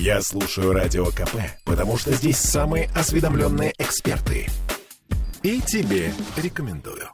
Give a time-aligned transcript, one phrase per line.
[0.00, 4.46] Я слушаю Радио КП, потому что здесь самые осведомленные эксперты.
[5.42, 7.08] И тебе рекомендую.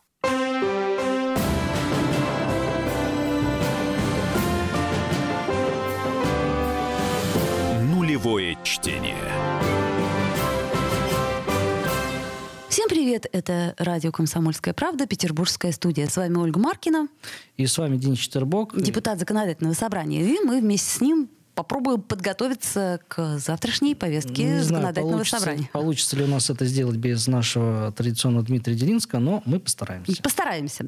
[7.90, 9.16] Нулевое чтение.
[12.68, 13.26] Всем привет!
[13.32, 16.06] Это радио «Комсомольская правда», петербургская студия.
[16.06, 17.08] С вами Ольга Маркина.
[17.56, 18.78] И с вами Денис Четербок.
[18.78, 20.22] Депутат законодательного собрания.
[20.22, 25.70] И мы вместе с ним попробуем подготовиться к завтрашней повестке Не знаю, законодательного получится, собрания.
[25.72, 30.22] Получится ли у нас это сделать без нашего традиционного Дмитрия Делинска, но мы постараемся.
[30.22, 30.86] Постараемся.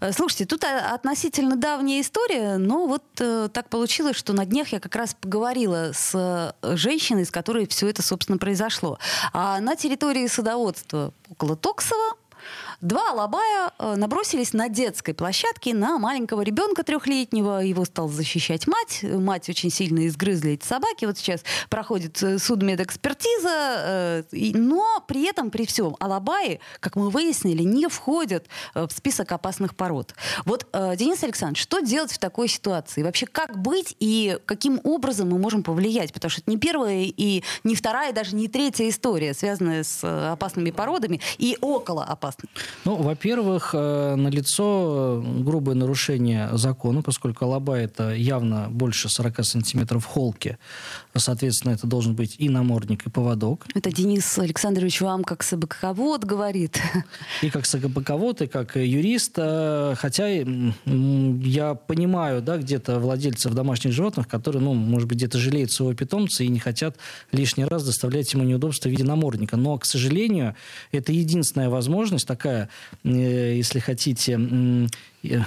[0.00, 4.68] Э, Слушайте, тут э, относительно давняя история, но вот э, так получилось, что на днях
[4.68, 8.98] я как раз поговорила с э, женщиной, с которой все это, собственно, произошло.
[9.32, 12.16] А на территории садоводства около Токсова
[12.80, 17.60] Два алабая э, набросились на детской площадке на маленького ребенка трехлетнего.
[17.60, 19.00] Его стала защищать мать.
[19.02, 21.06] Мать очень сильно изгрызли эти собаки.
[21.06, 23.48] Вот сейчас проходит э, судмедэкспертиза.
[23.50, 24.22] э,
[24.54, 30.14] Но при этом, при всем, алабаи, как мы выяснили, не входят в список опасных пород.
[30.44, 33.02] Вот, Денис Александрович, что делать в такой ситуации?
[33.02, 36.12] Вообще, как быть и каким образом мы можем повлиять?
[36.12, 40.70] Потому что это не первая и не вторая, даже не третья история, связанная с опасными
[40.70, 42.50] породами и около опасных.
[42.84, 50.58] Ну, во-первых, э, налицо грубое нарушение закона, поскольку алаба это явно больше 40 сантиметров холки.
[51.18, 53.66] Соответственно, это должен быть и намордник, и поводок.
[53.74, 56.80] Это Денис Александрович вам как собаковод говорит.
[57.42, 59.34] И как собаковод, и как юрист.
[59.36, 65.38] э, Хотя м, я понимаю, да, где-то владельцев домашних животных, которые, ну, может быть, где-то
[65.38, 66.96] жалеют своего питомца и не хотят
[67.32, 69.56] лишний раз доставлять ему неудобства в виде намордника.
[69.56, 70.54] Но, к сожалению,
[70.92, 72.68] это единственная возможность такая,
[73.04, 74.38] э, если хотите,
[75.22, 75.40] э,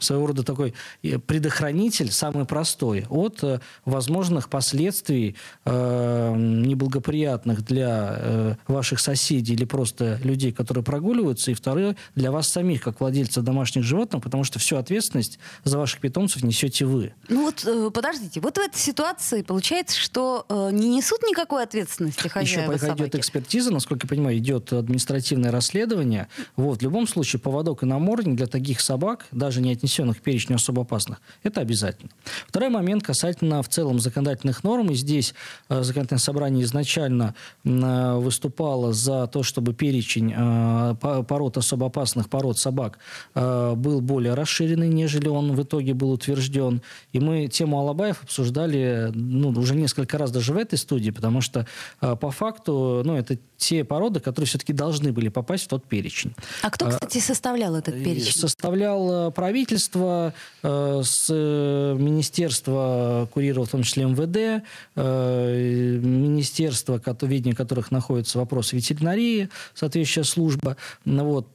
[0.00, 8.54] своего рода такой э, предохранитель, самый простой, от э, возможных последствий э, неблагоприятных для э,
[8.66, 13.84] ваших соседей или просто людей, которые прогуливаются, и второе, для вас самих, как владельца домашних
[13.84, 17.12] животных, потому что всю ответственность за ваших питомцев несете вы.
[17.28, 22.20] Ну вот, э, подождите, вот в этой ситуации получается, что э, не несут никакой ответственности
[22.20, 23.16] Еще хозяева идет собаки.
[23.16, 26.28] экспертиза, насколько я понимаю, идет административное расследование.
[26.56, 30.56] Вот, в любом случае, поводок и намордник для таких собак, даже не отнесенных к перечню
[30.56, 32.10] особо опасных, это обязательно.
[32.48, 34.90] Второй момент касательно в целом законодательных норм.
[34.90, 35.34] И здесь
[35.68, 37.34] э, законодательное собрание изначально
[37.64, 42.98] э, выступало за то, чтобы перечень э, по- пород особо опасных пород собак
[43.34, 46.82] был более расширенный, нежели он в итоге был утвержден.
[47.12, 51.66] И мы тему Алабаев обсуждали ну, уже несколько раз даже в этой студии, потому что
[52.00, 56.34] по факту ну, это те породы, которые все-таки должны были попасть в тот перечень.
[56.62, 58.40] А кто, кстати, составлял этот перечень?
[58.40, 59.30] Составлял э,
[59.88, 64.64] правительство, э, с э, министерства курировал в том числе МВД,
[64.96, 70.76] э, министерство, кото- в которых находятся вопросы ветеринарии, соответствующая служба.
[71.04, 71.46] Ну Вот.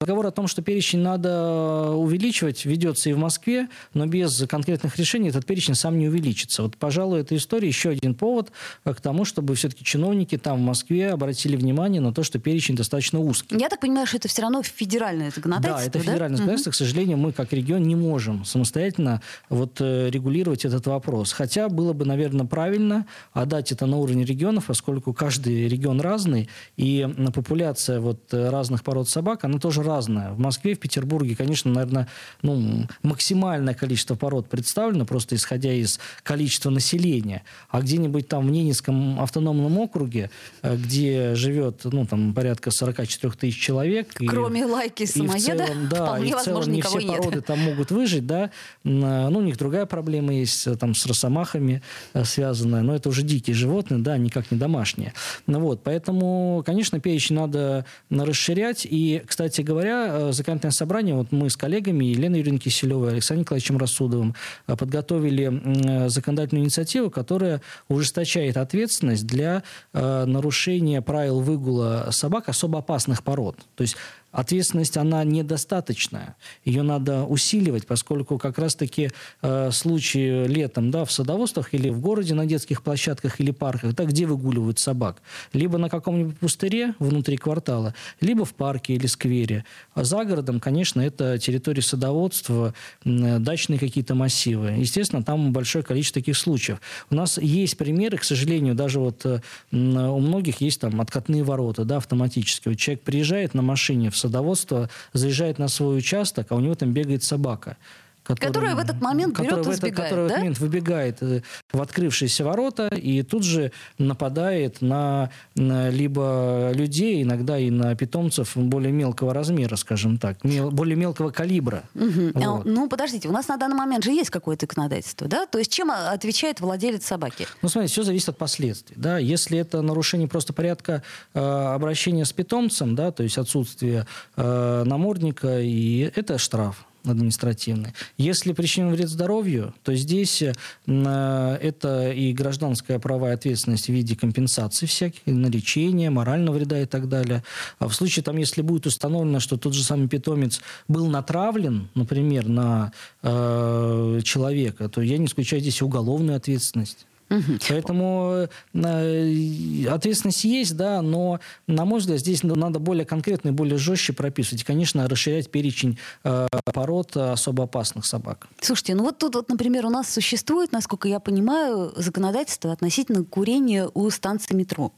[0.00, 5.28] Разговор о том, что перечень надо увеличивать, ведется и в Москве, но без конкретных решений
[5.28, 6.62] этот перечень сам не увеличится.
[6.62, 8.50] Вот, пожалуй, эта история еще один повод
[8.84, 13.20] к тому, чтобы все-таки чиновники там в Москве обратили внимание на то, что перечень достаточно
[13.20, 13.56] узкий.
[13.58, 16.70] Я так понимаю, что это все равно федеральное законодательство, Да, это федеральное законодательство.
[16.70, 21.32] К сожалению, мы как регион не можем самостоятельно вот, э, регулировать этот вопрос.
[21.32, 27.08] Хотя было бы, наверное, правильно отдать это на уровень регионов, поскольку каждый регион разный, и
[27.34, 30.32] популяция вот, э, разных пород собак, она тоже разная.
[30.32, 32.08] В Москве, в Петербурге, конечно, наверное,
[32.42, 37.42] ну, максимальное количество пород представлено, просто исходя из количества населения.
[37.70, 40.30] А где-нибудь там в Ненецком автономном округе,
[40.62, 44.20] э, где живет ну, там, порядка 44 тысяч человек.
[44.20, 46.98] и- Кроме лайки и в самоеда, целом, да, вполне и в возможно, целом не никого
[46.98, 47.20] все нет.
[47.42, 48.50] Там могут выжить, да.
[48.84, 51.82] Ну, у них другая проблема есть, э, там, с росомахами
[52.14, 55.12] э, связанная, но это уже дикие животные, да, никак не домашние.
[55.46, 58.86] Ну, вот, поэтому, конечно, перечень надо м, расширять.
[58.88, 63.78] И, кстати говоря, э, законодательное собрание, вот мы с коллегами, Еленой Юрьевной Киселевой, Александром Николаевичем
[63.78, 64.34] Рассудовым,
[64.66, 69.62] э, подготовили э, законодательную инициативу, которая ужесточает ответственность для
[69.92, 73.56] э, нарушения правил выгула собак особо опасных пород.
[73.76, 73.96] То есть
[74.32, 76.36] ответственность, она недостаточная.
[76.64, 79.10] Ее надо усиливать, поскольку как раз-таки
[79.42, 84.04] э, случаи летом да, в садоводствах или в городе на детских площадках или парках, да,
[84.04, 89.64] где выгуливают собак, либо на каком-нибудь пустыре внутри квартала, либо в парке или сквере.
[89.94, 92.74] А за городом, конечно, это территория садоводства,
[93.04, 94.70] м, дачные какие-то массивы.
[94.78, 96.80] Естественно, там большое количество таких случаев.
[97.10, 99.40] У нас есть примеры, к сожалению, даже вот э,
[99.70, 102.68] у многих есть там откатные ворота, да, автоматически.
[102.68, 106.92] Вот человек приезжает на машине в садоводство, заезжает на свой участок, а у него там
[106.92, 107.76] бегает собака.
[108.22, 110.22] Который, которая в этот момент берет и сбегает, Которая да?
[110.22, 111.42] в этот момент выбегает э,
[111.72, 118.56] в открывшиеся ворота и тут же нападает на, на либо людей, иногда и на питомцев
[118.56, 121.84] более мелкого размера, скажем так, мел, более мелкого калибра.
[121.94, 122.32] Угу.
[122.34, 122.64] Вот.
[122.64, 125.46] Ну, подождите, у нас на данный момент же есть какое-то законодательство, да?
[125.46, 127.46] То есть чем отвечает владелец собаки?
[127.60, 129.18] Ну, смотрите, все зависит от последствий, да.
[129.18, 131.02] Если это нарушение просто порядка
[131.34, 137.92] э, обращения с питомцем, да, то есть отсутствие э, намордника, и это штраф административный.
[138.16, 140.52] Если причинен вред здоровью, то здесь э,
[140.86, 146.86] это и гражданская права и ответственность в виде компенсации всяких, на лечение, морального вреда и
[146.86, 147.42] так далее.
[147.78, 152.48] А в случае, там, если будет установлено, что тот же самый питомец был натравлен, например,
[152.48, 157.06] на э, человека, то я не исключаю здесь уголовную ответственность.
[157.32, 157.58] Угу.
[157.68, 163.78] Поэтому э, ответственность есть, да, но, на мой взгляд, здесь надо более конкретно и более
[163.78, 164.62] жестче прописывать.
[164.62, 168.48] И, конечно, расширять перечень э, пород особо опасных собак.
[168.60, 173.88] Слушайте, ну вот тут, вот, например, у нас существует, насколько я понимаю, законодательство относительно курения
[173.92, 174.92] у станции метро.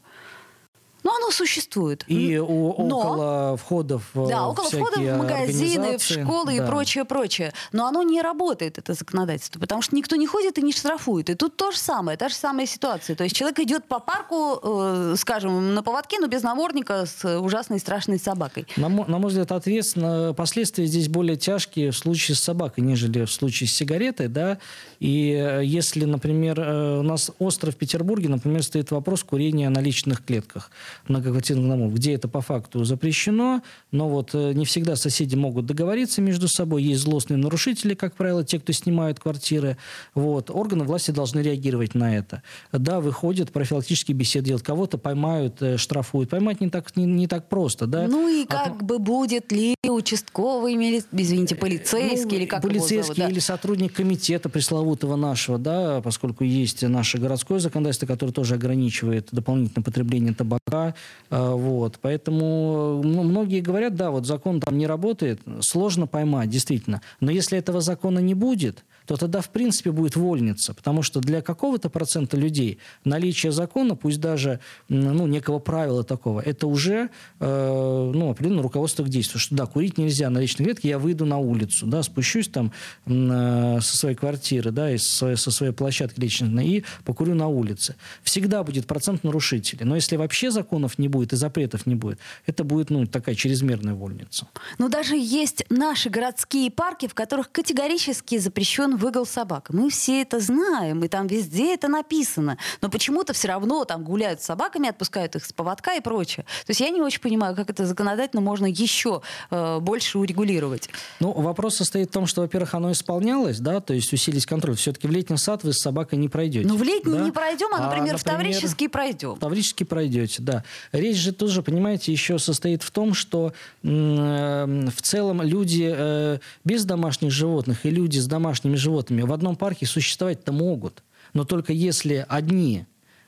[1.05, 2.03] Но оно существует.
[2.07, 6.53] И у, Но, около входов Да, около входов в магазины, в школы да.
[6.53, 7.53] и прочее, прочее.
[7.71, 11.29] Но оно не работает, это законодательство, потому что никто не ходит и не штрафует.
[11.29, 13.15] И тут то же самое, та же самая ситуация.
[13.15, 17.79] То есть человек идет по парку, э, скажем, на поводке, но без намордника, с ужасной
[17.79, 18.65] страшной собакой.
[18.75, 23.31] На, на мой взгляд, ответственно, последствия здесь более тяжкие в случае с собакой, нежели в
[23.31, 24.57] случае с сигаретой, да.
[24.99, 29.79] И э, если, например, э, у нас остров в Петербурге, например, стоит вопрос курения на
[29.79, 30.71] личных клетках
[31.07, 33.61] многоквартирных домов, где это по факту запрещено,
[33.91, 38.43] но вот э, не всегда соседи могут договориться между собой, есть злостные нарушители, как правило,
[38.43, 39.77] те, кто снимают квартиры,
[40.13, 42.41] вот, органы власти должны реагировать на это.
[42.71, 47.87] Да, выходят, профилактические беседы делают, кого-то поймают, штрафуют, поймать не так, не, не так просто,
[47.87, 48.07] да.
[48.07, 50.75] Ну и как а, бы будет ли участковый,
[51.11, 53.29] извините, полицейский, ну, или как Полицейский его зовут, да?
[53.29, 54.49] или сотрудник комитета
[54.85, 60.93] пресловутого нашего, да, поскольку есть наше городское законодательство, которое тоже ограничивает дополнительное потребление табака,
[61.29, 61.97] а, вот.
[62.01, 67.01] Поэтому ну, многие говорят, да, вот закон там не работает, сложно поймать, действительно.
[67.19, 70.73] Но если этого закона не будет, то тогда, в принципе, будет вольница.
[70.73, 74.59] Потому что для какого-то процента людей наличие закона, пусть даже
[74.89, 77.09] ну, некого правила такого, это уже
[77.39, 79.39] э, ну, определенно руководство к действию.
[79.39, 82.71] Что да, курить нельзя на личной ветке, я выйду на улицу, да, спущусь там
[83.05, 87.95] э, со своей квартиры, да, и со, со своей площадки личной и покурю на улице.
[88.23, 89.85] Всегда будет процент нарушителей.
[89.85, 93.93] Но если вообще законов не будет и запретов не будет, это будет ну, такая чрезмерная
[93.93, 94.47] вольница.
[94.77, 99.69] Но даже есть наши городские парки, в которых категорически запрещен выгул собак.
[99.69, 102.57] Мы все это знаем, и там везде это написано.
[102.81, 106.45] Но почему-то все равно там гуляют с собаками, отпускают их с поводка и прочее.
[106.65, 109.21] То есть я не очень понимаю, как это законодательно можно еще
[109.51, 110.89] э, больше урегулировать.
[111.19, 114.75] Ну, вопрос состоит в том, что, во-первых, оно исполнялось, да, то есть усилить контроль.
[114.75, 116.67] Все-таки в летний сад вы с собакой не пройдете.
[116.67, 117.23] Ну, в летний да?
[117.23, 119.35] не пройдем, а, например, а, например, в Таврический пройдем.
[119.35, 120.63] В Таврический пройдете, да.
[120.91, 123.53] Речь же тоже, понимаете, еще состоит в том, что
[123.83, 128.84] э, в целом люди э, без домашних животных и люди с домашними животными
[129.25, 131.03] в одном парке существовать-то могут.
[131.33, 132.85] Но только если одни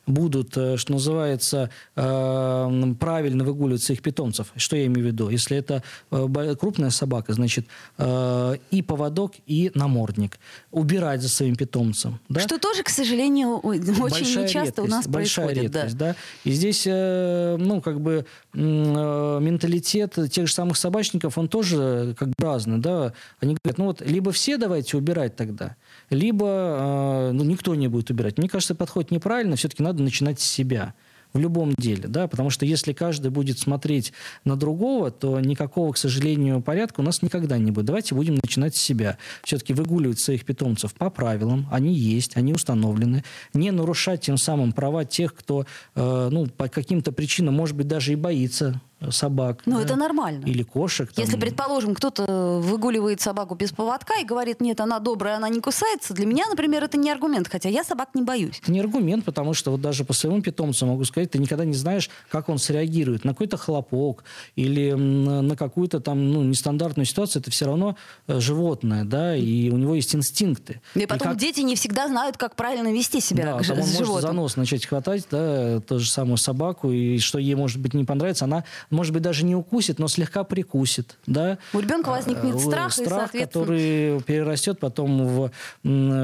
[0.08, 4.52] будут, э, что называется, э, правильно выгуливать своих питомцев.
[4.56, 5.30] Что я имею в виду?
[5.30, 7.68] Если это э, крупная собака, значит,
[8.00, 10.40] и поводок, и намордник.
[10.72, 12.20] Убирать за своим питомцем.
[12.30, 12.40] Да?
[12.40, 15.76] Что тоже, к сожалению, очень большая нечасто редкость, у нас большая происходит.
[15.76, 16.14] Редкость, да.
[16.14, 16.16] да.
[16.44, 22.78] И здесь, ну, как бы, менталитет тех же самых собачников, он тоже как бы разный,
[22.78, 23.14] да.
[23.42, 25.76] Они говорят, ну вот, либо все давайте убирать тогда,
[26.10, 28.38] либо ну, никто не будет убирать.
[28.38, 30.94] Мне кажется, подход неправильно, все-таки надо надо начинать с себя
[31.34, 34.14] в любом деле, да, потому что если каждый будет смотреть
[34.46, 37.86] на другого, то никакого, к сожалению, порядка у нас никогда не будет.
[37.86, 39.18] Давайте будем начинать с себя.
[39.44, 43.24] Все-таки выгуливать своих питомцев по правилам, они есть, они установлены,
[43.54, 48.14] не нарушать тем самым права тех, кто, э, ну, по каким-то причинам, может быть, даже
[48.14, 49.62] и боится собак.
[49.66, 49.84] Ну, да?
[49.84, 50.46] это нормально.
[50.46, 51.12] Или кошек.
[51.12, 51.24] Там.
[51.24, 56.14] Если, предположим, кто-то выгуливает собаку без поводка и говорит, нет, она добрая, она не кусается,
[56.14, 58.60] для меня, например, это не аргумент, хотя я собак не боюсь.
[58.62, 61.76] Это не аргумент, потому что вот даже по своему питомцу могу сказать, ты никогда не
[61.76, 64.24] знаешь, как он среагирует на какой-то хлопок
[64.56, 67.96] или на какую-то там ну, нестандартную ситуацию, это все равно
[68.28, 70.82] э, животное, да, и у него есть инстинкты.
[70.96, 71.40] И потом и как...
[71.40, 74.08] дети не всегда знают, как правильно вести себя да, с там он животным.
[74.08, 77.94] может за нос начать хватать, да, ту же самую собаку, и что ей, может быть,
[77.94, 81.18] не понравится, она может быть, даже не укусит, но слегка прикусит.
[81.28, 81.58] Да?
[81.74, 83.48] У ребенка возникнет страх, страх и, соответственно...
[83.48, 85.52] который перерастет потом в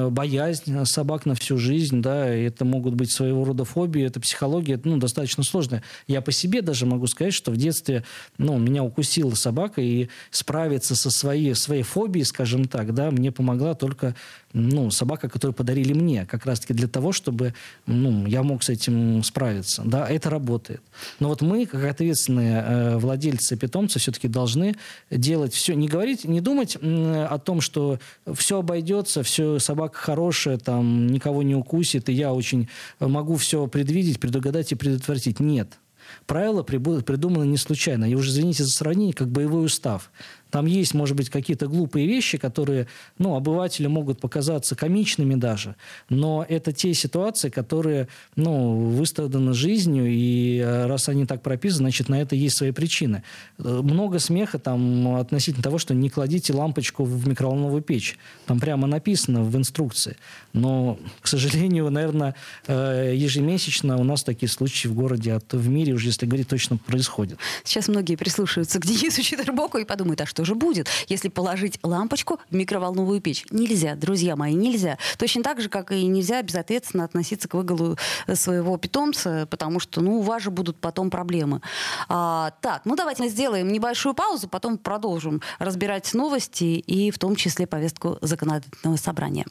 [0.09, 2.01] боязнь собак на всю жизнь.
[2.01, 2.25] Да?
[2.27, 5.83] Это могут быть своего рода фобии, это психология ну, достаточно сложная.
[6.07, 8.03] Я по себе даже могу сказать, что в детстве
[8.37, 13.73] ну, меня укусила собака, и справиться со своей, своей фобией, скажем так, да, мне помогла
[13.73, 14.15] только
[14.53, 17.53] ну, собака, которую подарили мне, как раз-таки для того, чтобы
[17.85, 19.81] ну, я мог с этим справиться.
[19.83, 20.81] Да, это работает.
[21.19, 24.75] Но вот мы, как ответственные э, владельцы питомца, все-таки должны
[25.09, 27.99] делать все, не говорить, не думать о том, что
[28.33, 32.69] все обойдется, все собака хорошая, там никого не укусит, и я очень
[32.99, 35.39] могу все предвидеть, предугадать и предотвратить.
[35.39, 35.79] Нет.
[36.25, 38.09] Правила придуманы не случайно.
[38.09, 40.11] И уже, извините за сравнение, как боевой устав.
[40.53, 42.85] Там есть, может быть, какие-то глупые вещи, которые,
[43.17, 45.75] ну, обывателю могут показаться комичными даже,
[46.09, 52.07] но это те ситуации, которые, ну, выстраданы жизнью, и э, раз они так прописаны, значит,
[52.07, 53.23] на это есть свои причины.
[53.57, 58.19] Э, много смеха там относительно того, что не кладите лампочку в микроволновую печь.
[58.45, 60.17] Там прямо написано в инструкции.
[60.53, 62.35] Но, к сожалению, наверное,
[62.67, 66.49] э, ежемесячно у нас такие случаи в городе, а то в мире уже, если говорить,
[66.49, 67.39] точно происходят.
[67.63, 72.39] Сейчас многие прислушиваются к Денису Четербоку и подумают, а что же будет, если положить лампочку
[72.49, 73.45] в микроволновую печь?
[73.49, 74.97] Нельзя, друзья мои, нельзя.
[75.17, 77.97] Точно так же, как и нельзя безответственно относиться к выголу
[78.27, 81.61] э, своего питомца, потому что, ну, у вас же будут потом проблемы.
[82.09, 87.35] А, так, ну давайте мы сделаем небольшую паузу, потом продолжим разбирать новости и в том
[87.35, 89.45] числе повестку законодательного собрания.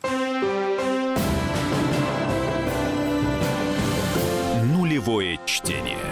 [4.65, 6.12] Нулевое чтение.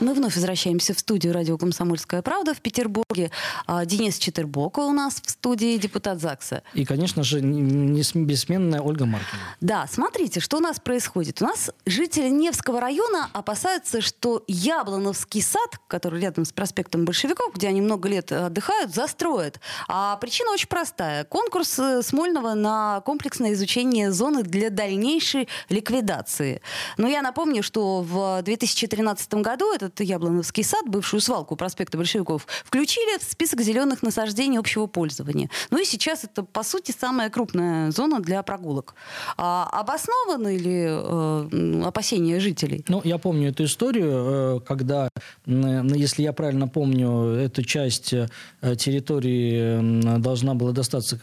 [0.00, 3.32] Мы вновь возвращаемся в студию радио «Комсомольская правда» в Петербурге.
[3.66, 6.62] А, Денис Четербоко у нас в студии, депутат ЗАГСа.
[6.72, 9.40] И, конечно же, бессменная Ольга Маркина.
[9.60, 11.42] Да, смотрите, что у нас происходит.
[11.42, 17.66] У нас жители Невского района опасаются, что Яблоновский сад, который рядом с проспектом Большевиков, где
[17.66, 19.58] они много лет отдыхают, застроят.
[19.88, 21.24] А причина очень простая.
[21.24, 26.62] Конкурс э, Смольного на комплексное изучение зоны для дальнейшей ликвидации.
[26.98, 33.18] Но я напомню, что в 2013 году этот Яблоновский сад, бывшую свалку проспекта Большевиков, включили
[33.18, 35.50] в список зеленых насаждений общего пользования.
[35.70, 38.94] Ну и сейчас это, по сути, самая крупная зона для прогулок.
[39.36, 42.84] А обоснованы ли э, опасения жителей?
[42.88, 45.08] Ну, я помню эту историю, э, когда,
[45.46, 48.28] если я правильно помню, эту часть э,
[48.76, 51.18] территории должна была достаться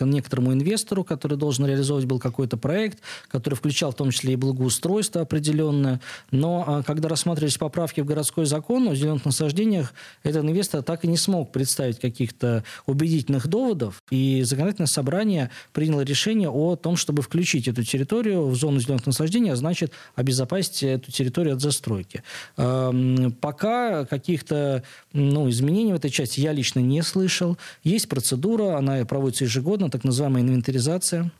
[0.00, 2.98] некоторому инвестору, который должен реализовывать был какой-то проект,
[3.28, 6.00] который включал в том числе и благоустройство определенное.
[6.30, 11.16] Но когда рассматривались поправки в городской закон о зеленых насаждениях, этот инвестор так и не
[11.16, 17.84] смог представить каких-то убедительных доводов, и законодательное собрание приняло решение о том, чтобы включить эту
[17.84, 22.22] территорию в зону зеленых насаждений, а значит, обезопасить эту территорию от застройки.
[22.56, 27.56] Эм, пока каких-то ну, изменений в этой части я лично не слышал.
[27.84, 31.30] Есть процедура, она проводится ежегодно, так называемая инвентаризация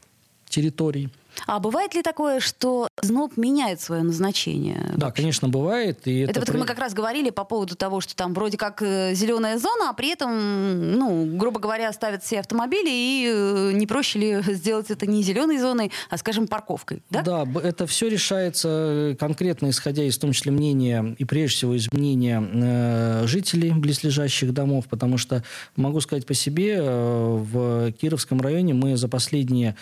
[0.48, 1.08] территорий.
[1.46, 4.92] А бывает ли такое, что ЗНОП меняет свое назначение?
[4.96, 5.22] Да, вообще?
[5.22, 6.06] конечно, бывает.
[6.06, 6.58] И это, это вот при...
[6.58, 9.92] мы как раз говорили по поводу того, что там вроде как э, зеленая зона, а
[9.92, 15.06] при этом, ну, грубо говоря, ставят все автомобили, и э, не проще ли сделать это
[15.06, 17.22] не зеленой зоной, а, скажем, парковкой, да?
[17.22, 21.74] Да, это все решается э, конкретно, исходя из, в том числе, мнения и, прежде всего,
[21.74, 25.42] из мнения э, жителей близлежащих домов, потому что,
[25.76, 29.76] могу сказать по себе, э, в Кировском районе мы за последние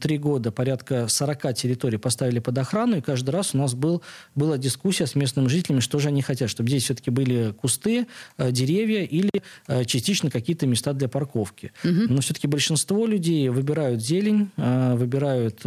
[0.00, 4.02] три года порядка 40 территорий поставили под охрану, и каждый раз у нас был,
[4.34, 8.06] была дискуссия с местными жителями, что же они хотят, чтобы здесь все-таки были кусты,
[8.38, 9.30] э, деревья или
[9.66, 11.72] э, частично какие-то места для парковки.
[11.84, 12.14] Угу.
[12.14, 15.62] Но все-таки большинство людей выбирают зелень, э, выбирают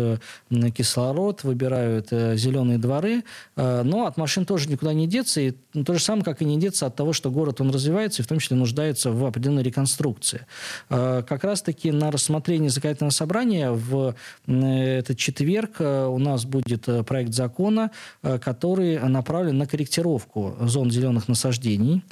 [0.75, 3.23] кислород, выбирают зеленые дворы,
[3.55, 6.85] но от машин тоже никуда не деться, и то же самое, как и не деться
[6.85, 10.45] от того, что город, он развивается, и в том числе нуждается в определенной реконструкции.
[10.89, 14.15] Как раз-таки на рассмотрение законодательного собрания в
[14.47, 17.91] этот четверг э, у нас будет э, проект закона,
[18.23, 22.03] э, который направлен на корректировку зон зеленых насаждений.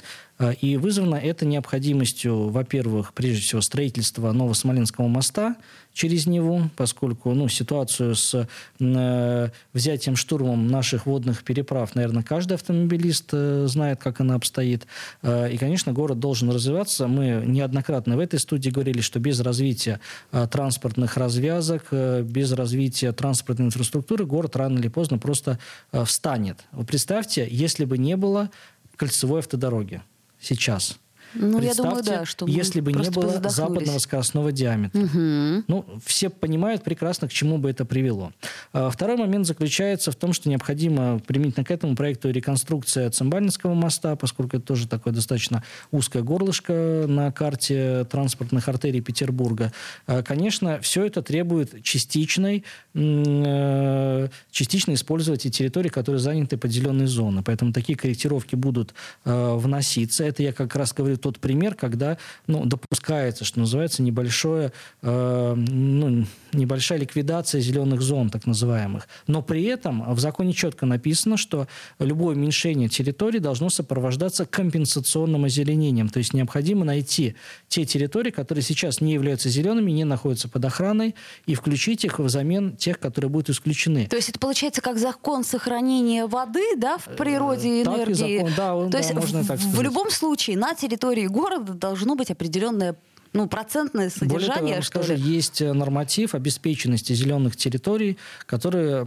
[0.60, 5.56] И вызвано это необходимостью, во-первых, прежде всего, строительства Новосмоленского моста
[5.92, 8.46] через него, поскольку ну, ситуацию с
[8.78, 14.86] э, взятием штурмом наших водных переправ, наверное, каждый автомобилист э, знает, как она обстоит.
[15.22, 17.08] Э, и, конечно, город должен развиваться.
[17.08, 20.00] Мы неоднократно в этой студии говорили, что без развития
[20.32, 25.58] э, транспортных развязок, э, без развития транспортной инфраструктуры город рано или поздно просто
[25.92, 26.64] э, встанет.
[26.72, 28.50] Вы представьте, если бы не было
[28.96, 30.02] кольцевой автодороги
[30.40, 30.98] сейчас–
[31.34, 34.98] ну, я думаю, да, что если бы не было западного скоростного диаметра.
[35.00, 35.64] Угу.
[35.68, 38.32] Ну, все понимают прекрасно, к чему бы это привело.
[38.72, 44.16] А, второй момент заключается в том, что необходимо применительно к этому проекту реконструкция Цимбалинского моста,
[44.16, 49.72] поскольку это тоже такое достаточно узкое горлышко на карте транспортных артерий Петербурга.
[50.06, 57.06] А, конечно, все это требует частичной, э, частично использовать и территории, которые заняты под зеленой
[57.06, 57.42] зоной.
[57.42, 58.94] Поэтому такие корректировки будут
[59.24, 60.24] э, вноситься.
[60.24, 64.72] Это я как раз говорю тот пример, когда ну, допускается, что называется, небольшое,
[65.02, 69.08] э, ну, небольшая ликвидация зеленых зон, так называемых.
[69.26, 71.66] Но при этом в законе четко написано, что
[71.98, 76.08] любое уменьшение территории должно сопровождаться компенсационным озеленением.
[76.08, 77.34] То есть необходимо найти
[77.68, 81.14] те территории, которые сейчас не являются зелеными, не находятся под охраной,
[81.46, 84.06] и включить их взамен тех, которые будут исключены.
[84.06, 88.38] То есть это получается как закон сохранения воды да, в природе и энергии?
[88.38, 89.76] Закон, да, То да, есть можно в, так сказать.
[89.76, 92.96] в любом случае на территории территории города должно быть определенное
[93.32, 95.20] ну, процентное содержание, Более того, я что скажу, ли?
[95.20, 99.04] есть э, норматив обеспеченности зеленых территорий, которые,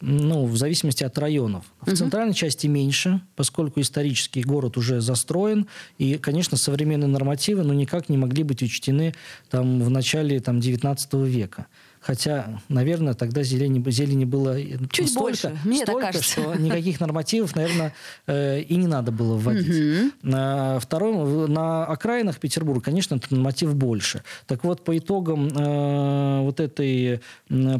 [0.00, 1.64] ну, в зависимости от районов.
[1.80, 1.96] В угу.
[1.96, 8.16] центральной части меньше, поскольку исторический город уже застроен, и, конечно, современные нормативы, ну, никак не
[8.16, 9.14] могли быть учтены
[9.50, 11.66] там в начале там, 19 века.
[12.04, 16.42] Хотя, наверное, тогда зелени, зелени было Чуть столько, больше, мне столько, так кажется.
[16.42, 17.94] что никаких нормативов, наверное,
[18.26, 20.12] э, и не надо было вводить.
[20.22, 20.80] Угу.
[20.80, 24.22] Второе, на окраинах Петербурга, конечно, этот норматив больше.
[24.46, 27.22] Так вот, по итогам э, вот этой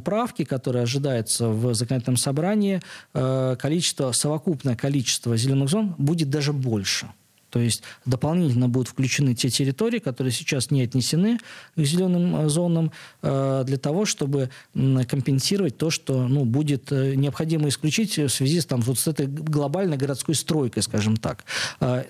[0.03, 2.81] правки, которая ожидается в законодательном собрании,
[3.13, 7.11] э, количество, совокупное количество зеленых зон будет даже больше.
[7.55, 11.39] То есть дополнительно будут включены те территории, которые сейчас не отнесены
[11.77, 12.91] к зеленым э, зонам,
[13.23, 18.67] э, для того, чтобы компенсировать то, что ну, будет э, необходимо исключить в связи с,
[18.67, 21.45] там, вот с этой глобальной городской стройкой, скажем так.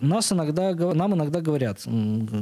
[0.00, 1.86] Нас иногда, нам иногда говорят,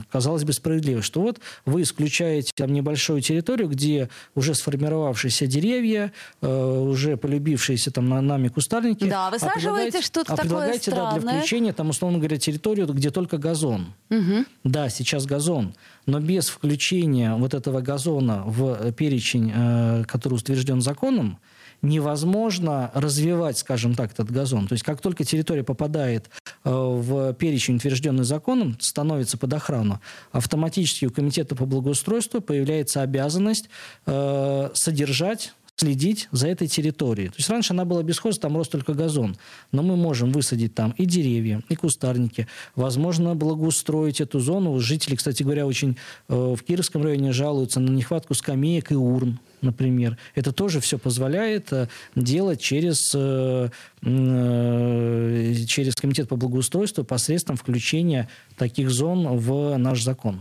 [0.09, 7.17] казалось бы справедливо, что вот вы исключаете там небольшую территорию, где уже сформировавшиеся деревья, уже
[7.17, 9.11] полюбившиеся там нами кустарники.
[9.11, 11.15] Да, вы саживаете а что-то а такое предлагаете, странное.
[11.15, 13.95] Да, для включения, там, условно говоря, территорию где только газон.
[14.11, 14.45] Угу.
[14.65, 15.75] Да, сейчас газон,
[16.07, 21.39] но без включения вот этого газона в перечень, э, который утвержден законом,
[21.83, 24.69] невозможно развивать, скажем так, этот газон.
[24.69, 26.31] То есть как только территория попадает
[26.65, 30.01] э, в перечень, утвержденный законом, становится под охрану,
[30.31, 33.69] автоматически у Комитета по благоустройству появляется обязанность
[34.07, 37.29] э, содержать следить за этой территорией.
[37.29, 39.37] То есть раньше она была бесхозна, там рос только газон.
[39.73, 42.47] Но мы можем высадить там и деревья, и кустарники.
[42.77, 44.79] Возможно, благоустроить эту зону.
[44.79, 45.97] Жители, кстати говоря, очень
[46.29, 50.19] э, в Кировском районе жалуются на нехватку скамеек и урн например.
[50.35, 53.69] Это тоже все позволяет э, делать через, э,
[54.03, 60.41] через Комитет по благоустройству посредством включения таких зон в наш закон.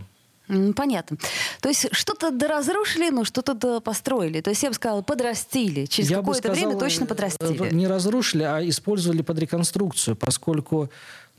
[0.76, 1.16] Понятно.
[1.60, 4.40] То есть что-то доразрушили, но что-то построили.
[4.40, 5.86] То есть я бы сказала, подрастили.
[5.86, 7.72] Через какое-то время точно подрастили.
[7.72, 10.90] Не разрушили, а использовали под реконструкцию, поскольку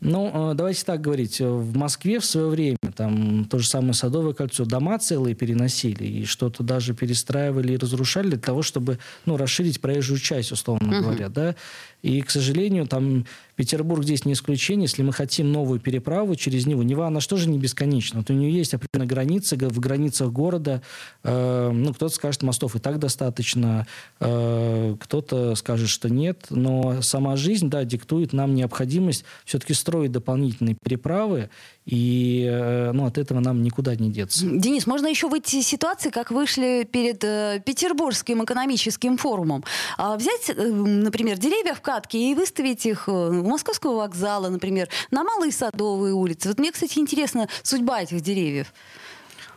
[0.04, 1.40] ну, э, давайте так говорить.
[1.40, 6.26] В Москве в свое время, там, то же самое Садовое кольцо, дома целые переносили и
[6.26, 11.02] что-то даже перестраивали и разрушали для того, чтобы, ну, расширить проезжую часть, условно uh-huh.
[11.02, 11.56] говоря, да.
[12.02, 14.84] И, к сожалению, там Петербург здесь не исключение.
[14.84, 18.20] Если мы хотим новую переправу через него, Нева, она что же не бесконечна.
[18.20, 20.82] Вот у нее есть определенная граница, в границах города.
[21.24, 23.88] Э, ну, кто-то скажет, мостов и так достаточно,
[24.20, 26.48] э, кто-то скажет, что нет.
[26.50, 31.50] Но сама жизнь, да, диктует нам необходимость все-таки строить дополнительные переправы
[31.86, 34.46] и э, ну, от этого нам никуда не деться.
[34.46, 39.64] Денис, можно еще выйти из ситуации, как вышли перед э, Петербургским экономическим форумом.
[39.98, 44.90] А взять, э, например, деревья в катке и выставить их э, у Московского вокзала, например,
[45.12, 46.50] на Малые Садовые улицы.
[46.50, 48.74] Вот мне, кстати, интересна судьба этих деревьев.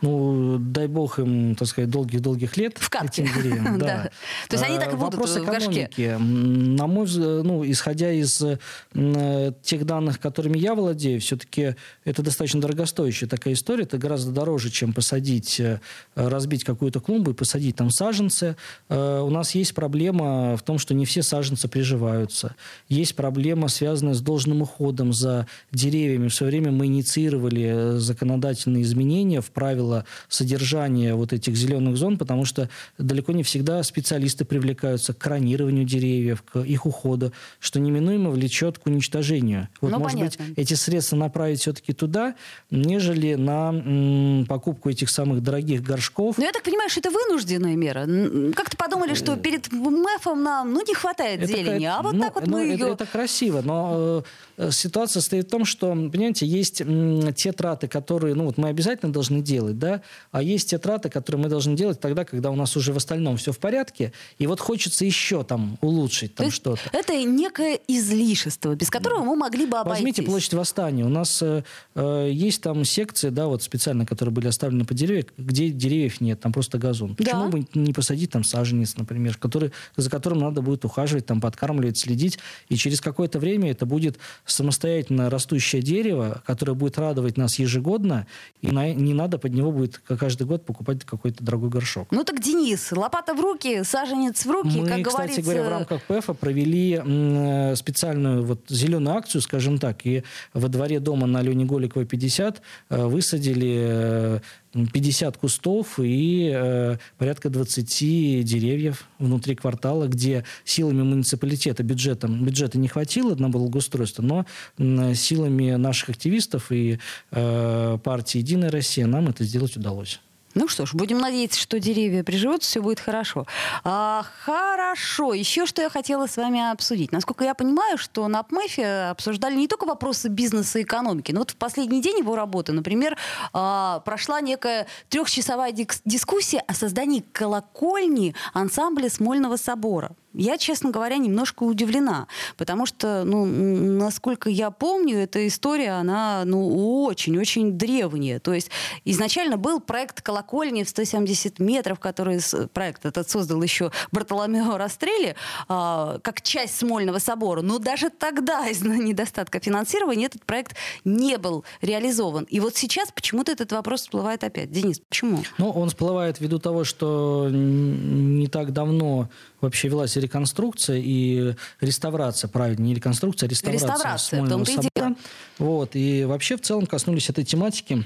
[0.01, 2.77] Ну, дай бог им, так сказать, долгих-долгих лет.
[2.77, 2.89] В.
[3.03, 4.09] Этим деревьям, да.
[4.49, 6.15] То есть они так и будут Вопрос в экономики.
[6.19, 12.61] На мой взгляд, ну, исходя из э, тех данных, которыми я владею, все-таки это достаточно
[12.61, 13.83] дорогостоящая такая история.
[13.83, 15.79] Это гораздо дороже, чем посадить, э,
[16.15, 18.55] разбить какую-то клумбу и посадить там саженцы.
[18.89, 22.55] Э, У нас есть проблема в том, что не все саженцы приживаются.
[22.89, 26.27] Есть проблема, связанная с должным уходом за деревьями.
[26.27, 29.86] В свое время мы инициировали э, законодательные изменения в правила
[30.29, 36.41] содержания вот этих зеленых зон, потому что далеко не всегда специалисты привлекаются к кронированию деревьев,
[36.43, 39.67] к их уходу, что неминуемо влечет к уничтожению.
[39.81, 40.45] Вот, Ну, может понятно.
[40.45, 42.35] быть, эти средства направить все-таки туда,
[42.71, 46.37] нежели на м, покупку этих самых дорогих горшков.
[46.37, 48.07] Но я так понимаю, что это вынужденная мера.
[48.53, 52.35] Как-то подумали, что перед МЭФом нам ну, не хватает Это зелени, а вот ну, так
[52.35, 52.93] вот ну, мы это, ее...
[52.93, 54.23] это красиво, но
[54.57, 58.57] э, э, ситуация стоит в том, что, понимаете, есть м, те траты, которые, ну, вот
[58.57, 62.51] мы обязательно должны делать, да, а есть те траты, которые мы должны делать тогда, когда
[62.51, 66.51] у нас уже в остальном все в порядке, и вот хочется еще там улучшить там
[66.51, 66.81] что-то.
[66.91, 69.99] Это некое излишество, без которого мы могли бы обойтись.
[70.03, 71.03] Возьмите площадь Восстания.
[71.05, 71.63] У нас э,
[71.95, 76.39] э, есть там секции, да, вот специально, которые были оставлены по деревьям, где деревьев нет,
[76.39, 77.15] там просто газон.
[77.15, 77.49] Почему Да.
[77.49, 82.39] бы не посадить там саженец, например, который, за которым надо будет ухаживать, там, подкармливать, следить,
[82.69, 88.25] и через какое-то время это будет самостоятельно растущее дерево, которое будет радовать нас ежегодно,
[88.61, 92.07] и на- не надо под него будет каждый год покупать какой-то дорогой горшок.
[92.11, 95.41] Ну так, Денис, лопата в руки, саженец в руки, Мы, как кстати говорится...
[95.41, 100.99] говоря, в рамках ПЭФа провели э, специальную вот зеленую акцию, скажем так, и во дворе
[100.99, 104.39] дома на Алене Голиковой 50 э, высадили э,
[104.85, 112.87] 50 кустов и э, порядка 20 деревьев внутри квартала, где силами муниципалитета бюджетом, бюджета не
[112.87, 114.45] хватило на благоустройство, но
[114.77, 116.99] м, силами наших активистов и
[117.31, 120.19] э, партии «Единая Россия» нам это сделать удалось.
[120.57, 123.45] Ну что ж, будем надеяться, что деревья приживутся, все будет хорошо.
[123.83, 125.35] А, хорошо.
[125.35, 127.11] Еще что я хотела с вами обсудить.
[127.11, 131.51] Насколько я понимаю, что на ПМЭФе обсуждали не только вопросы бизнеса и экономики, но вот
[131.51, 133.15] в последний день его работы, например,
[133.53, 140.15] а, прошла некая трехчасовая дискуссия о создании колокольни ансамбля Смольного собора.
[140.33, 147.03] Я, честно говоря, немножко удивлена, потому что, ну, насколько я помню, эта история, она, ну,
[147.05, 148.39] очень-очень древняя.
[148.39, 148.69] То есть
[149.05, 152.39] изначально был проект колокольни в 170 метров, который
[152.73, 155.35] проект этот создал еще Бартоломео Растрелли,
[155.67, 157.61] а, как часть Смольного собора.
[157.61, 162.43] Но даже тогда из-за недостатка финансирования этот проект не был реализован.
[162.45, 164.71] И вот сейчас почему-то этот вопрос всплывает опять.
[164.71, 165.43] Денис, почему?
[165.57, 169.29] Ну, он всплывает ввиду того, что не так давно
[169.61, 174.89] вообще велась реконструкция и реставрация, правильно, не реконструкция, а реставрация, Реставрация, в Смольного том-то и
[174.95, 175.15] собора.
[175.57, 178.05] Вот, и вообще в целом коснулись этой тематики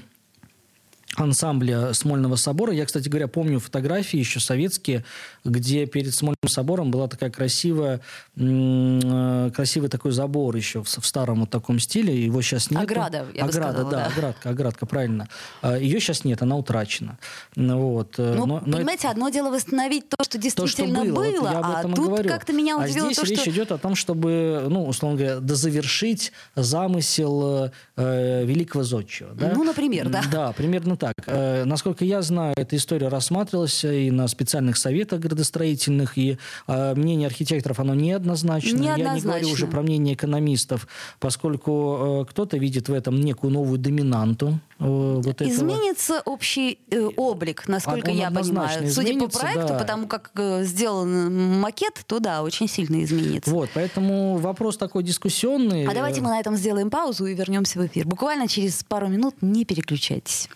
[1.16, 2.72] ансамбля Смольного собора.
[2.72, 5.04] Я, кстати говоря, помню фотографии еще советские,
[5.44, 8.00] где перед Смольным собором была такая красивая,
[8.36, 12.24] э, красивый такой забор еще в, в старом вот таком стиле.
[12.24, 12.82] Его сейчас нет.
[12.82, 14.06] Ограда, я бы Ограда, сказала, да, да.
[14.06, 15.28] оградка, оградка, правильно.
[15.60, 17.18] А, Ее сейчас нет, она утрачена.
[17.54, 18.18] Ну, Вот.
[18.18, 21.46] э, Ну, но- но понимаете, одно дело восстановить то, что то, что действительно было, вот
[21.46, 23.50] а тут как-то меня а удивило здесь то, речь что...
[23.50, 29.30] идет о том, чтобы, ну, условно говоря, дозавершить замысел э, великого зодчего.
[29.34, 29.52] Да?
[29.54, 30.22] Ну, например, да.
[30.30, 31.14] Да, примерно так.
[31.26, 36.31] Э, насколько я знаю, эта история рассматривалась и на специальных советах градостроительных, и
[36.66, 38.68] э, мнение архитекторов, оно неоднозначно.
[38.68, 39.52] Я не говорю Неоднозначно.
[39.52, 40.86] уже про мнение экономистов,
[41.18, 45.48] поскольку э, кто-то видит в этом некую новую доминанту э, вот этого.
[45.48, 48.90] Изменится общий э, облик, насколько Он я понимаю.
[48.90, 49.78] Судя по проекту, да.
[49.78, 53.50] потому как э, сделан макет, то да, очень сильно изменится.
[53.50, 55.86] Вот, поэтому вопрос такой дискуссионный.
[55.86, 58.06] А давайте мы на этом сделаем паузу и вернемся в эфир.
[58.06, 60.48] Буквально через пару минут не переключайтесь.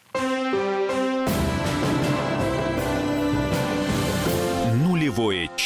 [4.75, 5.51] Нулевое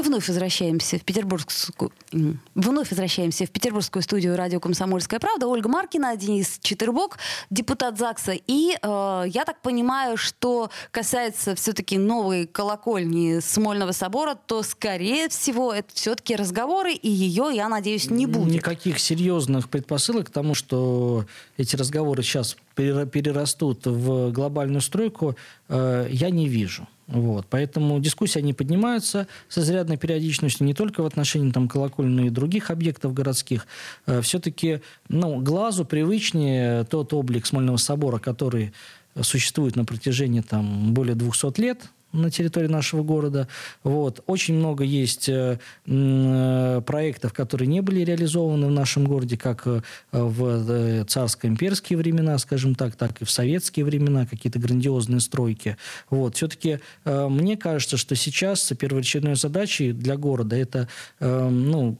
[0.00, 1.92] Мы вновь возвращаемся в петербургскую...
[2.54, 5.46] Вновь возвращаемся в петербургскую студию радио «Комсомольская правда».
[5.46, 7.18] Ольга Маркина, Денис Четырбок,
[7.50, 8.32] депутат ЗАГСа.
[8.46, 15.70] И э, я так понимаю, что касается все-таки новой колокольни Смольного собора, то, скорее всего,
[15.70, 18.54] это все-таки разговоры, и ее, я надеюсь, не будет.
[18.54, 21.26] Никаких серьезных предпосылок к тому, что
[21.58, 22.56] эти разговоры сейчас
[23.06, 25.36] перерастут в глобальную стройку,
[25.68, 26.88] э, я не вижу.
[27.06, 27.46] Вот.
[27.50, 32.30] Поэтому дискуссии они поднимаются с изрядной периодичностью не только в отношении там, колокольни, но и
[32.30, 33.66] других объектов городских.
[34.06, 38.72] Э, Все-таки ну, глазу привычнее тот облик Смольного собора, который
[39.20, 43.48] существует на протяжении там, более 200 лет, на территории нашего города.
[43.84, 44.22] Вот.
[44.26, 49.80] Очень много есть э, э, проектов, которые не были реализованы в нашем городе, как э,
[50.10, 55.76] в царско-имперские времена, скажем так, так и в советские времена, какие-то грандиозные стройки.
[56.08, 56.36] Вот.
[56.36, 60.88] Все-таки мне кажется, что сейчас первоочередной задачей для города это
[61.20, 61.96] ну,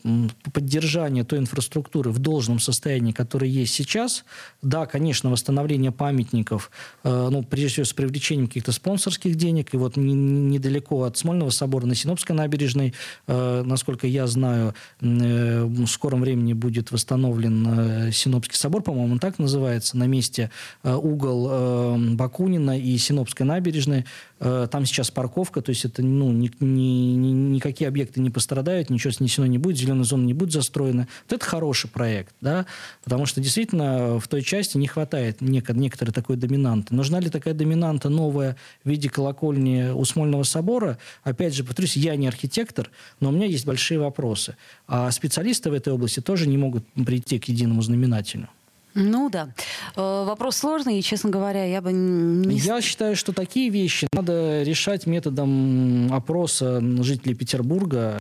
[0.53, 4.25] поддержание той инфраструктуры в должном состоянии, которая есть сейчас.
[4.63, 6.71] Да, конечно, восстановление памятников,
[7.05, 9.75] ну, прежде всего, с привлечением каких-то спонсорских денег.
[9.75, 12.95] И вот недалеко от Смольного собора на Синопской набережной.
[13.27, 19.19] Э, насколько я знаю, э, в скором времени будет восстановлен э, Синопский собор, по-моему, он
[19.19, 20.51] так называется, на месте
[20.83, 24.05] угол Бакунина и Синопской набережной.
[24.39, 29.11] Там сейчас парковка, то есть это ну, ни, ни, ни, никакие объекты не пострадают, ничего
[29.11, 31.09] снесено не будет, зеленая зона не будет застроена.
[31.29, 32.65] Вот это хороший проект, да,
[33.05, 36.95] потому что действительно в той части не хватает некоторой такой доминанты.
[36.95, 42.17] Нужна ли такая доминанта новая в виде колокольни у Смольного собора, опять же, повторюсь, я
[42.17, 44.57] не архитектор, но у меня есть большие вопросы.
[44.87, 48.49] А специалисты в этой области тоже не могут прийти к единому знаменателю.
[48.95, 49.55] Ну да.
[49.97, 52.59] Э, вопрос сложный, и, честно говоря, я бы не...
[52.59, 58.19] Я считаю, что такие вещи надо решать методом опроса жителей Петербурга,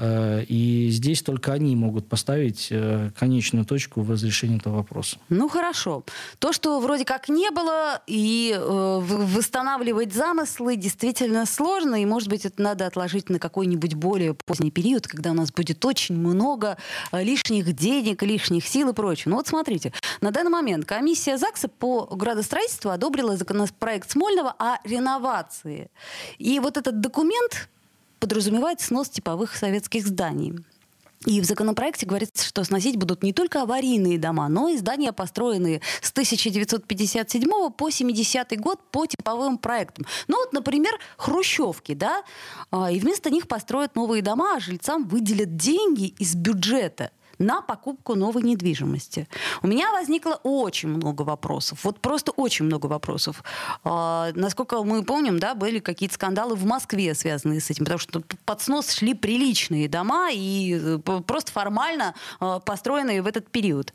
[0.00, 5.18] и здесь только они могут поставить э, конечную точку в разрешении этого вопроса.
[5.28, 6.04] Ну хорошо.
[6.38, 12.46] То, что вроде как не было, и э, восстанавливать замыслы действительно сложно, и, может быть,
[12.46, 16.78] это надо отложить на какой-нибудь более поздний период, когда у нас будет очень много
[17.12, 19.30] лишних денег, лишних сил и прочего.
[19.30, 25.90] Ну вот смотрите, на данный момент комиссия ЗАГСа по градостроительству одобрила законопроект Смольного о реновации.
[26.38, 27.68] И вот этот документ
[28.20, 30.54] подразумевает снос типовых советских зданий.
[31.26, 35.82] И в законопроекте говорится, что сносить будут не только аварийные дома, но и здания, построенные
[36.00, 40.06] с 1957 по 70 год по типовым проектам.
[40.28, 42.22] Ну вот, например, хрущевки, да,
[42.70, 48.14] а, и вместо них построят новые дома, а жильцам выделят деньги из бюджета на покупку
[48.14, 49.26] новой недвижимости.
[49.62, 51.80] У меня возникло очень много вопросов.
[51.84, 53.42] Вот просто очень много вопросов.
[53.82, 58.22] А, насколько мы помним, да, были какие-то скандалы в Москве, связанные с этим, потому что
[58.44, 63.94] под снос шли приличные дома и э, просто формально э, построенные в этот период.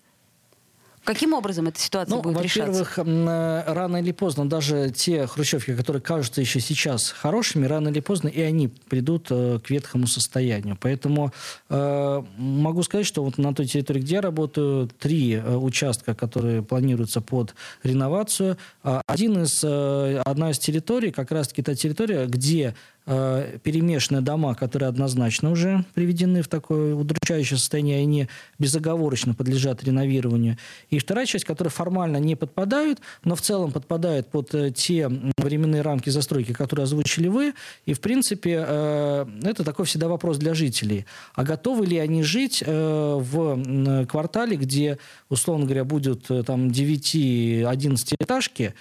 [1.06, 2.84] Каким образом эта ситуация ну, будет решаться?
[2.84, 8.00] Во-первых, э, рано или поздно даже те хрущевки, которые кажутся еще сейчас хорошими, рано или
[8.00, 10.76] поздно и они придут э, к ветхому состоянию.
[10.82, 11.32] Поэтому
[11.70, 17.22] э, могу сказать, что вот на той территории, где я работаю, три участка, которые планируются
[17.22, 18.58] под реновацию.
[18.84, 22.74] А один из, одна из территорий, как раз-таки та территория, где
[23.08, 30.58] Э, перемешанные дома, которые однозначно уже приведены в такое удручающее состояние, они безоговорочно подлежат реновированию.
[30.90, 35.84] И вторая часть, которая формально не подпадают, но в целом подпадают под э, те временные
[35.84, 37.54] рамки застройки, которые озвучили вы.
[37.86, 41.06] И, в принципе, э, это такой всегда вопрос для жителей.
[41.36, 44.98] А готовы ли они жить в квартале, где,
[45.30, 48.74] условно говоря, будут там 9-11 этажки,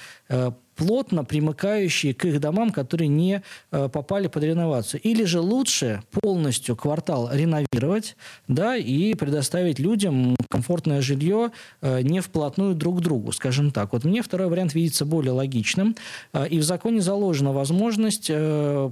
[0.76, 5.00] плотно примыкающие к их домам, которые не э, попали под реновацию.
[5.02, 8.16] Или же лучше полностью квартал реновировать
[8.48, 13.92] да, и предоставить людям комфортное жилье э, не вплотную друг к другу, скажем так.
[13.92, 15.96] Вот мне второй вариант видится более логичным.
[16.32, 18.30] Э, и в законе заложена возможность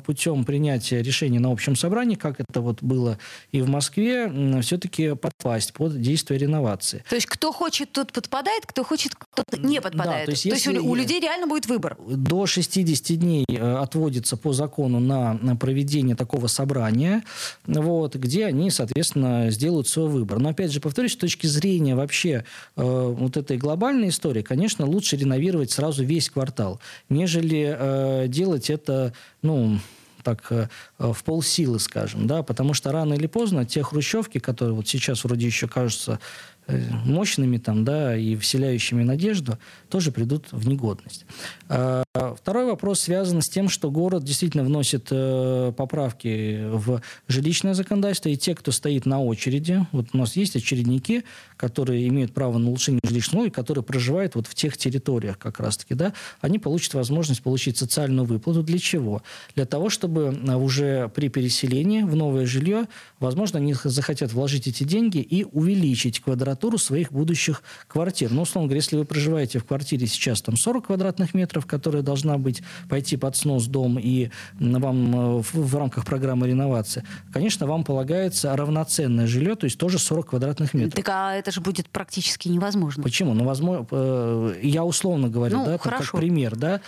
[0.05, 3.18] путем принятия решения на общем собрании, как это вот было
[3.51, 7.05] и в Москве, все-таки подпасть под действие реновации.
[7.09, 10.21] То есть кто хочет, тот подпадает, кто хочет, тот не подпадает.
[10.21, 11.96] Да, то есть, то есть у, у людей реально будет выбор.
[12.06, 17.22] До 60 дней э, отводится по закону на, на проведение такого собрания,
[17.66, 20.38] вот, где они, соответственно, сделают свой выбор.
[20.38, 22.44] Но, опять же, повторюсь, с точки зрения вообще
[22.76, 29.12] э, вот этой глобальной истории, конечно, лучше реновировать сразу весь квартал, нежели э, делать это,
[29.42, 29.78] ну,
[30.22, 34.88] так э, в полсилы, скажем, да, потому что рано или поздно те хрущевки, которые вот
[34.88, 36.18] сейчас вроде еще кажутся
[36.62, 41.27] э, мощными там, да, и вселяющими надежду, тоже придут в негодность.
[41.68, 48.29] А, второй вопрос связан с тем, что город действительно вносит э, поправки в жилищное законодательство,
[48.29, 51.25] и те, кто стоит на очереди, вот у нас есть очередники,
[51.57, 55.94] которые имеют право на улучшение жилищного, и которые проживают вот в тех территориях как раз-таки,
[55.94, 58.62] да, они получат возможность получить социальную выплату.
[58.62, 59.22] Для чего?
[59.55, 62.87] Для того, чтобы уже при переселении в новое жилье,
[63.20, 66.20] возможно, они захотят вложить эти деньги и увеличить
[66.52, 68.30] квадратуру своих будущих квартир.
[68.30, 72.38] Ну, условно говоря, если вы проживаете в квартире сейчас там 40 квадратных метров, которая должна
[72.38, 77.84] быть, пойти под снос дом и вам э, в, в рамках программы реновации, конечно, вам
[77.84, 80.94] полагается равноценное жилье, то есть тоже 40 квадратных метров.
[80.94, 83.02] Так а это же будет практически невозможно.
[83.02, 83.34] Почему?
[83.34, 86.12] Ну, возможно, э, я условно говорю, ну, да, хорошо.
[86.12, 86.80] как пример, да,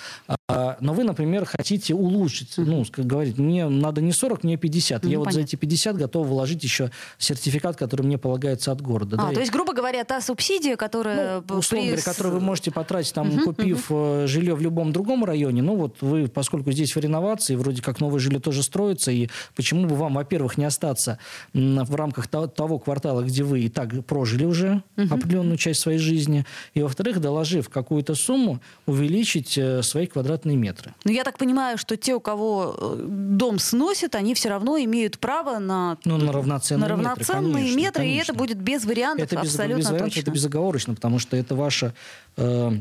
[0.46, 5.04] а, но вы, например, хотите улучшить, ну, как говорить, мне надо не 40, мне 50.
[5.04, 5.24] Ну, я понятно.
[5.24, 9.16] вот за эти 50 готов вложить еще сертификат, который мне полагается от города.
[9.18, 11.42] А, да, то есть, грубо говоря, та субсидия, которая...
[11.48, 11.86] Ну, условно при...
[11.86, 14.26] говоря, которую вы можете потратить, там, угу, купив угу.
[14.26, 18.18] жилье в любом другом районе, ну, вот вы, поскольку здесь в реновации, вроде как новое
[18.18, 21.18] жилье тоже строится, и почему бы вам, во-первых, не остаться
[21.52, 25.14] в рамках того квартала, где вы и так прожили уже угу.
[25.14, 30.94] определенную часть своей жизни, и, во-вторых, доложив какую-то сумму, увеличить э, свои квадратные метры.
[31.04, 35.20] Но я так понимаю, что те, у кого э, дом сносит, они все равно имеют
[35.20, 38.18] право на, ну, на равноценные, на равноценные метры, конечно, метры конечно.
[38.18, 40.20] и это будет без вариантов это абсолютно без вариантов, точно.
[40.20, 41.94] Это безоговорочно, потому что это ваша
[42.36, 42.72] э,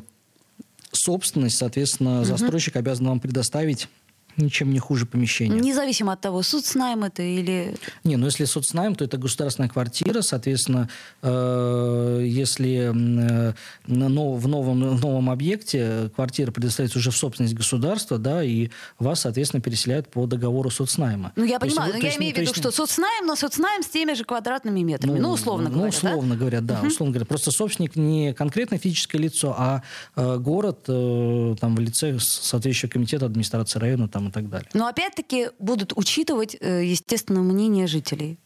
[0.92, 2.26] собственность, соответственно, угу.
[2.26, 3.88] застройщик обязан вам предоставить
[4.38, 5.60] ничем не хуже помещения.
[5.60, 7.76] Независимо от того, соцнайм это или...
[8.04, 10.90] Не, ну если соцнайм, то это государственная квартира, соответственно,
[11.22, 13.54] э, если э,
[13.88, 18.70] но в, новом, в новом объекте квартира предоставляется уже в собственность государства, да, и
[19.00, 21.32] вас, соответственно, переселяют по договору соцнайма.
[21.36, 22.56] Ну, я то понимаю, есть, но я имею в виду, есть...
[22.56, 26.10] что соцнайм, но соцнайм с теми же квадратными метрами, ну, ну условно ну, говоря, Ну,
[26.10, 26.40] условно да?
[26.40, 26.88] говоря, да, угу.
[26.88, 27.26] условно говоря.
[27.26, 29.84] Просто собственник не конкретно физическое лицо, а
[30.16, 34.70] э, город э, там в лице соответствующего комитета администрации района там и так далее.
[34.74, 38.38] Но опять-таки будут учитывать, э, естественно, мнение жителей.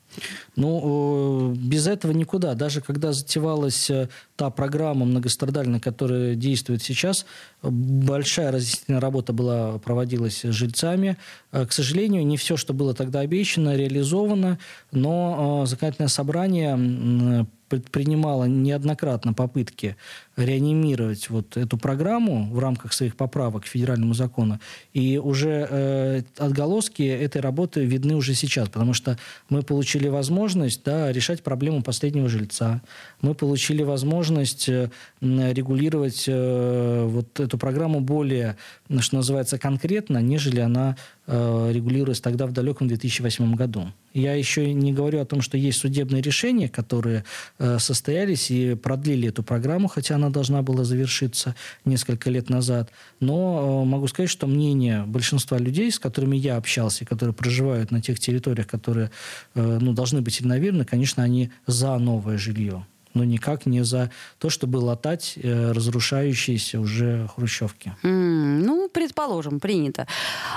[0.56, 2.56] Ну, без этого никуда.
[2.56, 7.26] Даже когда затевалась э, та программа многострадальная, которая действует сейчас,
[7.62, 11.18] большая разъяснительная работа была, проводилась жильцами.
[11.52, 14.58] Э, к сожалению, не все, что было тогда обещано, реализовано,
[14.92, 19.96] но законодательное собрание предпринимала неоднократно попытки
[20.36, 24.60] реанимировать вот эту программу в рамках своих поправок к федеральному закону.
[24.94, 29.18] И уже э, отголоски этой работы видны уже сейчас, потому что
[29.50, 32.82] мы получили возможность да, решать проблему последнего жильца.
[33.22, 34.90] Мы получили возможность э,
[35.22, 38.58] регулировать э, вот эту программу более,
[39.00, 40.96] что называется, конкретно, нежели она
[41.28, 43.92] э, регулировалась тогда в далеком 2008 году.
[44.14, 47.24] Я еще не говорю о том, что есть судебные решения, которые
[47.60, 52.92] э, состоялись и продлили эту программу, хотя она должна была завершиться несколько лет назад.
[53.20, 58.02] Но э, могу сказать, что мнение большинства людей, с которыми я общался, которые проживают на
[58.02, 59.12] тех территориях, которые
[59.54, 62.86] ну, должны быть реновированы, конечно, они за новое жилье
[63.18, 67.94] но никак не за то, чтобы латать э, разрушающиеся уже хрущевки.
[68.04, 70.08] Mm, ну, предположим, принято.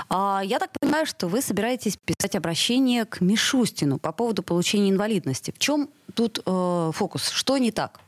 [0.09, 5.51] А, я так понимаю, что вы собираетесь писать обращение к Мишустину по поводу получения инвалидности.
[5.51, 7.29] В чем тут э, фокус?
[7.29, 7.99] Что не так?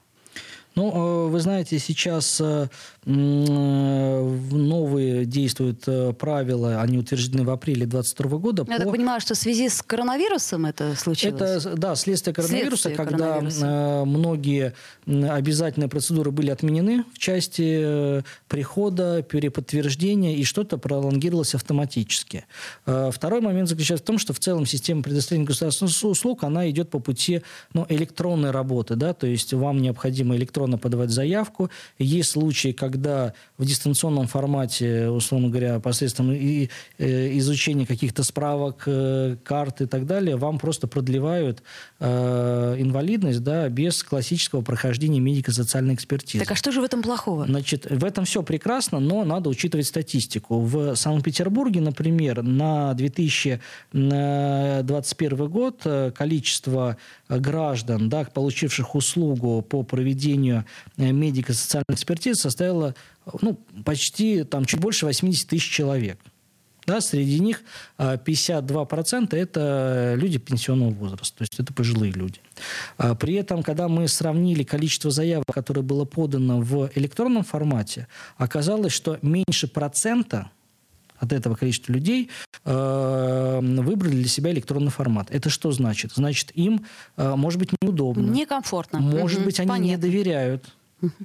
[0.75, 2.67] Ну, э, вы знаете, сейчас э,
[3.05, 5.86] э, новые действуют
[6.17, 8.65] правила, они утверждены в апреле 2022 года.
[8.67, 8.83] Я по...
[8.83, 11.41] так понимаю, что в связи с коронавирусом это случилось?
[11.41, 14.03] Это, да, следствие коронавируса, следствие когда коронавируса.
[14.05, 14.73] многие
[15.05, 22.45] обязательные процедуры были отменены в части прихода, переподтверждения, и что-то пролонгировалось автоматически.
[22.86, 26.99] Второй момент заключается в том, что в целом система предоставления государственных услуг, она идет по
[26.99, 27.41] пути
[27.73, 31.69] ну, электронной работы, да, то есть вам необходимо электронно электронно подавать заявку.
[31.99, 39.36] Есть случаи, когда в дистанционном формате, условно говоря, посредством и, э, изучения каких-то справок, э,
[39.43, 41.62] карт и так далее, вам просто продлевают
[41.99, 46.43] э, инвалидность да, без классического прохождения медико-социальной экспертизы.
[46.43, 47.45] Так а что же в этом плохого?
[47.45, 50.60] Значит, в этом все прекрасно, но надо учитывать статистику.
[50.60, 56.97] В Санкт-Петербурге, например, на 2021 год э, количество
[57.39, 60.65] граждан, да, получивших услугу по проведению
[60.98, 62.96] э, медико-социальной экспертизы составило
[63.41, 66.19] ну, почти там, чуть больше 80 тысяч человек.
[66.86, 67.62] Да, среди них
[67.98, 72.39] 52% э, это люди пенсионного возраста, то есть это пожилые люди.
[72.98, 78.91] А при этом, когда мы сравнили количество заявок, которое было подано в электронном формате, оказалось,
[78.91, 80.52] что меньше процента
[81.23, 82.29] от этого количества людей
[82.65, 85.27] э, выбрали для себя электронный формат.
[85.31, 86.12] Это что значит?
[86.13, 86.86] Значит, им,
[87.17, 88.29] э, может быть, неудобно.
[88.29, 88.99] Некомфортно.
[88.99, 89.89] Может угу, быть, они понятно.
[89.89, 90.65] не доверяют.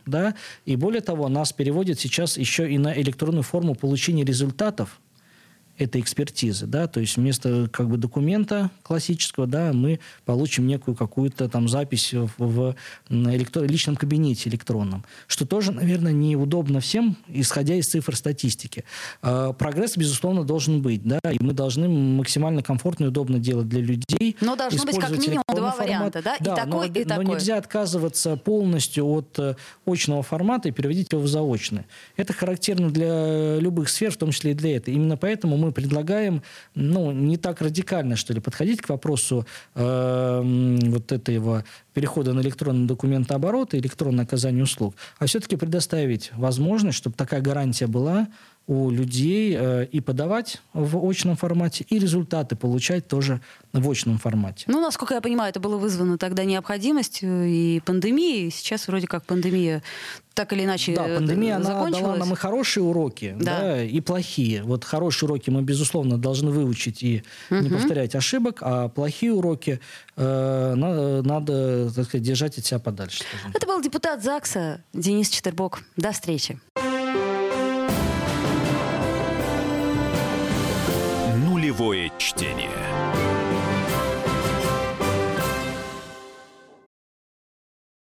[0.06, 0.34] Да?
[0.64, 5.00] И более того, нас переводят сейчас еще и на электронную форму получения результатов
[5.78, 11.48] этой экспертизы, да, то есть вместо как бы документа классического, да, мы получим некую какую-то
[11.48, 12.74] там запись в, в
[13.08, 18.84] электро- личном кабинете электронном, что тоже, наверное, неудобно всем, исходя из цифр статистики.
[19.22, 23.80] Э, прогресс, безусловно, должен быть, да, и мы должны максимально комфортно и удобно делать для
[23.80, 24.36] людей.
[24.40, 25.78] Но должно быть как минимум два формат.
[25.78, 27.24] варианта, да, да и такой, но, и такой.
[27.24, 29.54] Но нельзя отказываться полностью от э,
[29.86, 31.84] очного формата и переводить его в заочный.
[32.16, 34.94] Это характерно для любых сфер, в том числе и для этой.
[34.94, 36.42] Именно поэтому мы предлагаем,
[36.74, 42.86] ну, не так радикально, что ли, подходить к вопросу э, вот этого перехода на электронный
[42.86, 48.28] документооборот и электронное оказание услуг, а все-таки предоставить возможность, чтобы такая гарантия была
[48.68, 53.40] у людей э, и подавать в очном формате, и результаты получать тоже
[53.72, 54.66] в очном формате.
[54.68, 58.50] Ну, насколько я понимаю, это было вызвано тогда необходимостью и пандемией.
[58.50, 59.82] Сейчас вроде как пандемия
[60.34, 63.60] так или иначе Да, пандемия, она дала нам и хорошие уроки, да.
[63.60, 64.62] Да, и плохие.
[64.62, 67.60] Вот хорошие уроки мы, безусловно, должны выучить и угу.
[67.60, 69.80] не повторять ошибок, а плохие уроки
[70.16, 73.24] э, надо, надо, так сказать, держать от себя подальше.
[73.54, 75.82] Это был депутат ЗАГСа Денис Четербок.
[75.96, 76.60] До встречи.
[81.78, 82.87] Нулевое чтение.